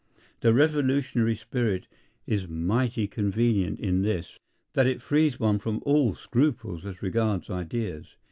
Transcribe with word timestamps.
The 0.39 0.51
revolutionary 0.51 1.35
spirit 1.35 1.85
is 2.25 2.47
mighty 2.47 3.07
convenient 3.07 3.79
in 3.79 4.01
this, 4.01 4.39
that 4.73 4.87
it 4.87 4.99
frees 4.99 5.39
one 5.39 5.59
from 5.59 5.79
all 5.85 6.15
scruples 6.15 6.87
as 6.87 7.03
regards 7.03 7.51
ideas. 7.51 8.15